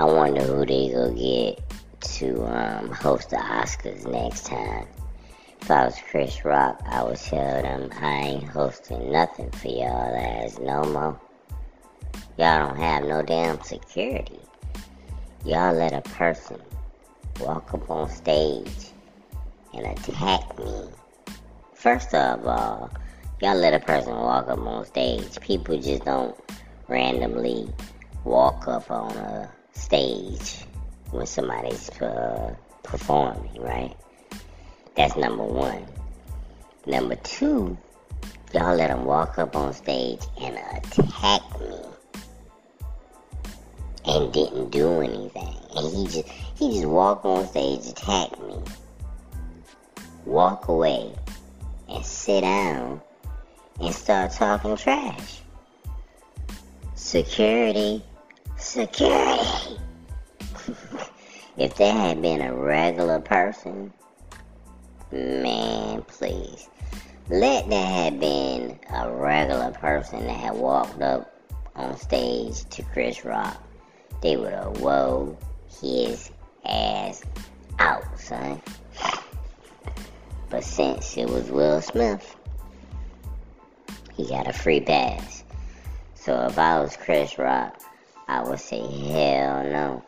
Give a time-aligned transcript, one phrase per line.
[0.00, 1.62] I wonder who they gonna get
[2.00, 4.86] to um, host the Oscars next time.
[5.60, 10.16] If I was Chris Rock, I would tell them I ain't hosting nothing for y'all
[10.16, 11.20] ass no more.
[12.38, 14.40] Y'all don't have no damn security.
[15.44, 16.62] Y'all let a person
[17.38, 18.92] walk up on stage
[19.74, 20.84] and attack me.
[21.74, 22.90] First of all,
[23.42, 25.38] y'all let a person walk up on stage.
[25.42, 26.34] People just don't
[26.88, 27.68] randomly
[28.24, 30.64] walk up on a stage
[31.10, 33.94] when somebody's uh, performing, right?
[34.96, 35.86] That's number one.
[36.86, 37.76] Number two,
[38.52, 41.76] y'all let him walk up on stage and attack me
[44.06, 45.54] and didn't do anything.
[45.76, 48.56] And he just he just walked on stage, attack me,
[50.24, 51.12] walk away,
[51.88, 53.00] and sit down
[53.80, 55.40] and start talking trash.
[56.94, 58.02] Security,
[58.70, 59.78] security.
[61.56, 63.92] if there had been a regular person,
[65.10, 66.68] man, please.
[67.28, 71.34] Let there have been a regular person that had walked up
[71.74, 73.60] on stage to Chris Rock.
[74.22, 75.36] They would have woe
[75.80, 76.30] his
[76.64, 77.24] ass
[77.78, 78.62] out, son.
[80.48, 82.36] But since it was Will Smith,
[84.14, 85.44] he got a free pass.
[86.14, 87.80] So if I was Chris Rock,
[88.30, 90.04] I would say, hell no.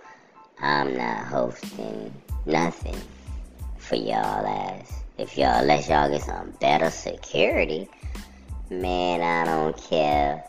[0.60, 2.14] I'm not hosting
[2.46, 2.94] nothing
[3.78, 4.92] for y'all ass.
[5.18, 7.88] If y'all let y'all get some better security,
[8.70, 10.44] man, I don't care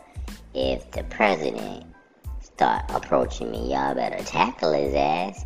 [0.54, 1.84] if the president
[2.40, 5.44] start approaching me, y'all better tackle his ass.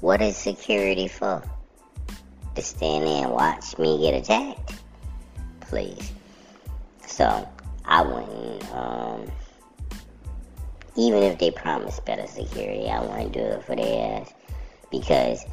[0.00, 1.42] What is security for?
[2.54, 4.74] To stand there and watch me get attacked?
[5.62, 6.12] Please.
[7.06, 7.48] So
[7.86, 9.32] I wouldn't um
[10.96, 14.32] even if they promise better security, I wouldn't do it for their ass.
[14.90, 15.44] Because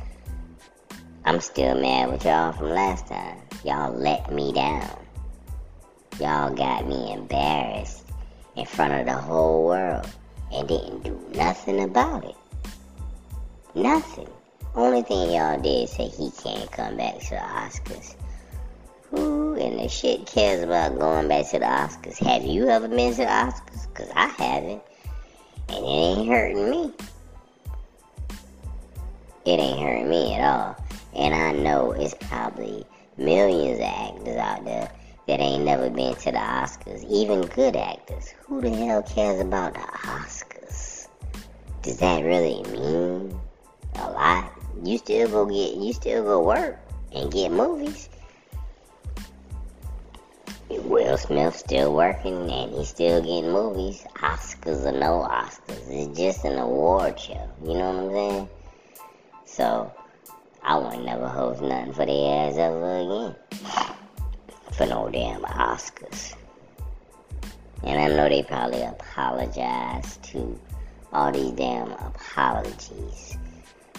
[1.25, 3.37] I'm still mad with y'all from last time.
[3.63, 4.97] Y'all let me down.
[6.19, 8.05] Y'all got me embarrassed
[8.55, 10.07] in front of the whole world
[10.51, 12.35] and didn't do nothing about it.
[13.75, 14.27] Nothing.
[14.75, 18.15] Only thing y'all did say he can't come back to the Oscars.
[19.09, 22.17] Who in the shit cares about going back to the Oscars?
[22.19, 23.93] Have you ever been to the Oscars?
[23.93, 24.81] Cause I haven't.
[25.69, 26.93] And it ain't hurting me.
[29.45, 30.85] It ain't hurting me at all.
[31.15, 32.85] And I know it's probably
[33.17, 34.91] millions of actors out there
[35.27, 37.03] that ain't never been to the Oscars.
[37.09, 38.33] Even good actors.
[38.47, 41.07] Who the hell cares about the Oscars?
[41.83, 43.39] Does that really mean
[43.95, 44.51] a lot?
[44.83, 46.79] You still go get you still go work
[47.13, 48.09] and get movies.
[50.69, 54.05] Will Smith still working and he's still getting movies.
[54.15, 55.89] Oscars or no Oscars.
[55.89, 57.49] It's just an award show.
[57.63, 58.49] You know what I'm saying?
[59.45, 59.91] So
[60.61, 63.35] I won't never host nothing for their ass ever again.
[64.73, 66.35] For no damn Oscars.
[67.83, 70.59] And I know they probably apologize to
[71.11, 73.37] all these damn apologies.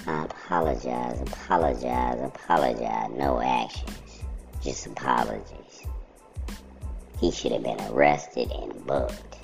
[0.06, 3.10] I apologize, apologize, apologize.
[3.16, 4.22] No actions.
[4.62, 5.86] Just apologies.
[7.20, 9.36] He should have been arrested and booked.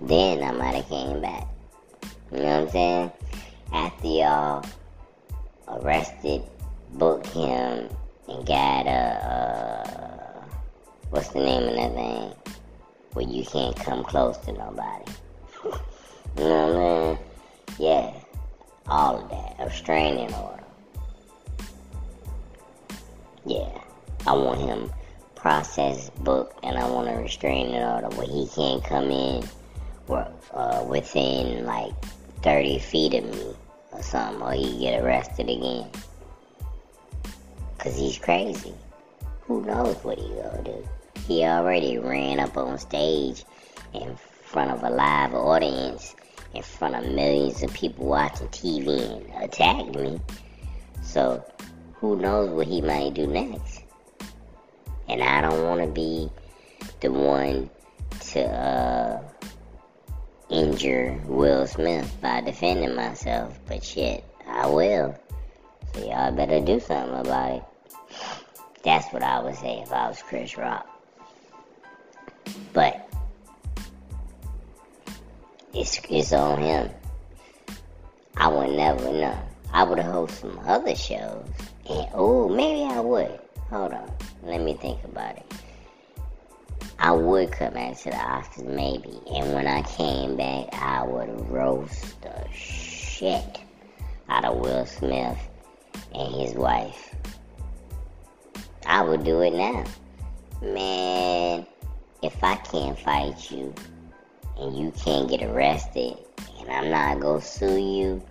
[0.00, 1.48] Then I might have came back.
[2.30, 3.12] You know what I'm saying?
[3.72, 4.64] After y'all
[5.66, 6.42] arrested,
[6.92, 7.88] booked him,
[8.28, 9.00] and got a,
[9.90, 10.44] uh,
[11.10, 12.54] what's the name of that thing?
[13.14, 15.10] Where you can't come close to nobody.
[15.64, 17.18] you know what I mean?
[17.80, 18.14] Yeah,
[18.86, 19.66] all of that.
[19.66, 20.62] Restraining order.
[23.44, 23.80] Yeah,
[24.24, 24.92] I want him
[25.42, 29.42] process book and I want to a restraining order where he can't come in
[30.08, 31.92] uh, within like
[32.42, 33.56] 30 feet of me
[33.90, 35.90] or something, or he get arrested again.
[37.78, 38.72] Cause he's crazy.
[39.40, 40.88] Who knows what he gonna do?
[41.26, 43.44] He already ran up on stage
[43.94, 44.14] in
[44.44, 46.14] front of a live audience,
[46.54, 50.20] in front of millions of people watching TV and attacked me.
[51.02, 51.44] So
[51.94, 53.81] who knows what he might do next?
[55.12, 56.30] And I don't want to be
[57.00, 57.68] the one
[58.30, 59.22] to uh,
[60.48, 65.14] injure Will Smith by defending myself, but shit, I will.
[65.92, 67.62] So y'all better do something about it.
[68.84, 70.88] That's what I would say if I was Chris Rock.
[72.72, 73.06] But
[75.74, 76.88] it's it's on him.
[78.34, 79.38] I would never know.
[79.74, 81.44] I would host some other shows,
[81.86, 83.41] and oh, maybe I would.
[83.72, 84.12] Hold on.
[84.42, 85.50] Let me think about it.
[86.98, 89.18] I would come back to the Oscars maybe.
[89.34, 93.60] And when I came back, I would roast the shit
[94.28, 95.38] out of Will Smith
[96.14, 97.14] and his wife.
[98.84, 99.84] I would do it now.
[100.60, 101.66] Man,
[102.22, 103.72] if I can't fight you
[104.58, 106.18] and you can't get arrested
[106.60, 108.22] and I'm not gonna sue you,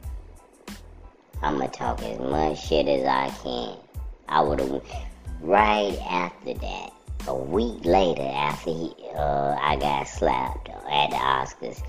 [1.42, 3.78] I'm gonna talk as much shit as I can.
[4.30, 4.84] I would have,
[5.42, 6.94] right after that,
[7.28, 11.82] a week later after he, uh, I got slapped at the Oscars,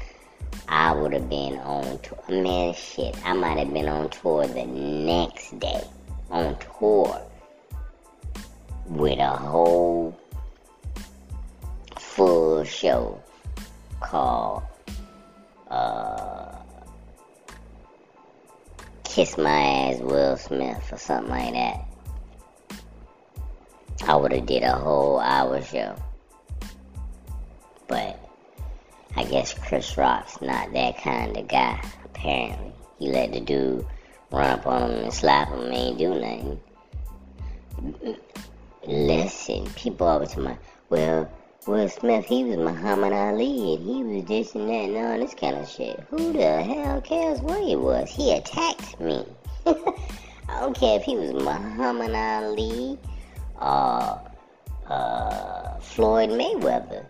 [0.69, 2.19] I would have been on tour.
[2.29, 5.83] Man, shit, I might have been on tour the next day.
[6.31, 7.21] On tour
[8.87, 10.19] with a whole
[11.99, 13.21] full show
[14.01, 14.63] called
[15.71, 16.57] uh,
[19.05, 21.92] Kiss My Ass Will Smith or something like that.
[24.07, 25.95] I would have did a whole hour show.
[27.87, 28.19] But
[29.17, 32.73] I guess Chris Rock's not that kind of guy, apparently.
[32.99, 33.87] He let the dude
[34.31, 36.61] run up on him and slap him and ain't do nothing.
[38.87, 40.57] Listen, people always tell me,
[40.89, 41.31] well,
[41.67, 45.35] Will Smith, he was Muhammad Ali and he was this and that and all this
[45.35, 46.01] kind of shit.
[46.11, 48.11] Who the hell cares what he was?
[48.11, 49.25] He attacked me.
[49.67, 52.99] I don't care if he was Muhammad Ali
[53.59, 54.19] uh,
[54.89, 57.07] uh, Floyd Mayweather.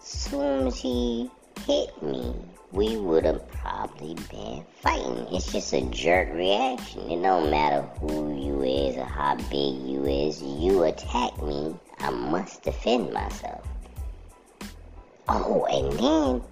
[0.00, 1.30] Soon as he
[1.66, 2.34] hit me,
[2.72, 5.26] we would have probably been fighting.
[5.32, 7.10] It's just a jerk reaction.
[7.10, 10.42] It don't matter who you is or how big you is.
[10.42, 13.66] You attack me, I must defend myself.
[15.28, 16.42] Oh, and then,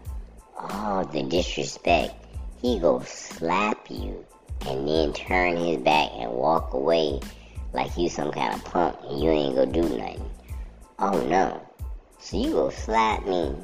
[0.58, 2.14] oh, the disrespect.
[2.60, 4.24] He go slap you
[4.66, 7.20] and then turn his back and walk away
[7.74, 10.30] like you some kind of punk and you ain't gonna do nothing.
[10.98, 11.60] Oh no.
[12.20, 13.54] So you gonna slap me,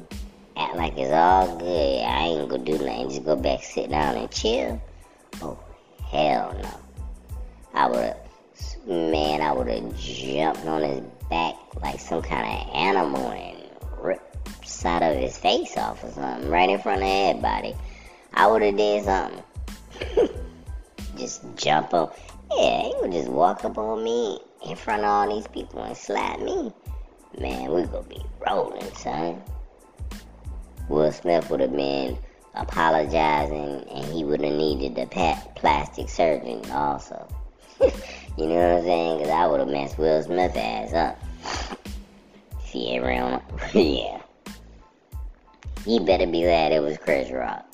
[0.57, 2.03] act like it's all good.
[2.03, 3.09] I ain't gonna do nothing.
[3.09, 4.79] Just go back, sit down and chill.
[5.41, 5.57] Oh
[6.09, 6.69] hell no.
[7.73, 8.17] I would've,
[8.85, 13.57] man, I would've jumped on his back like some kind of animal and
[14.01, 17.75] ripped side of his face off or something right in front of everybody.
[18.33, 19.43] I would've did something.
[21.17, 22.17] Just jump up.
[22.57, 25.95] Yeah, he would just walk up on me in front of all these people and
[25.95, 26.71] slap me.
[27.39, 29.41] Man, we gonna be rolling, son.
[30.89, 32.17] Will Smith would have been
[32.55, 35.07] apologizing and he would have needed a
[35.55, 37.27] plastic surgeon also.
[37.81, 39.17] you know what I'm saying?
[39.19, 41.77] Because I would have messed Will Smith ass up.
[42.63, 43.41] He around.
[43.73, 44.21] yeah.
[45.85, 47.65] You better be glad it was Chris Rock.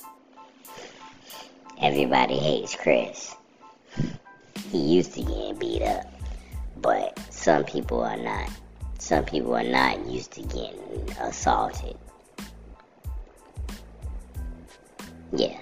[1.80, 3.27] Everybody hates Chris
[4.70, 6.04] he used to getting beat up.
[6.76, 8.50] But some people are not.
[8.98, 11.96] Some people are not used to getting assaulted.
[15.32, 15.58] Yeah.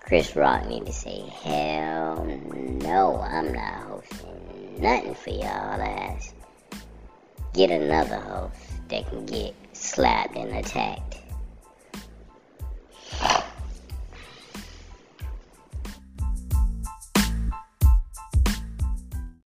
[0.00, 6.32] Chris Rock need to say, hell no, I'm not hosting nothing for y'all ass.
[7.52, 8.54] Get another host
[8.88, 11.18] that can get slapped and attacked.